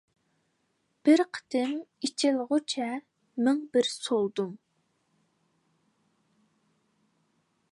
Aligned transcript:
بىر 1.09 1.21
قېتىم 1.37 1.75
ئېچىلغۇچە 2.07 2.87
مىڭ 3.47 3.59
بىر 3.77 3.91
سولدۇم. 3.97 4.55